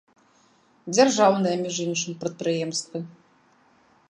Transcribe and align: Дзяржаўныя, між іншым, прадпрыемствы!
Дзяржаўныя, 0.95 1.55
між 1.67 1.75
іншым, 1.87 2.13
прадпрыемствы! 2.25 2.99